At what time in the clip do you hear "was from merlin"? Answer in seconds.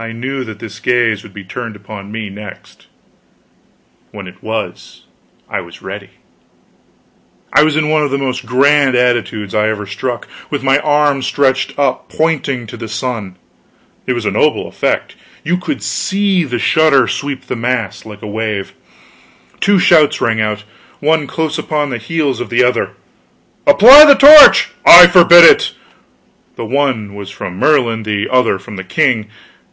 27.16-28.04